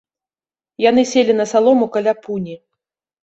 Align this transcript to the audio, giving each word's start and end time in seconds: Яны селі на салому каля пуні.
Яны 0.85 1.03
селі 1.11 1.33
на 1.41 1.45
салому 1.51 1.85
каля 1.97 2.13
пуні. 2.25 2.55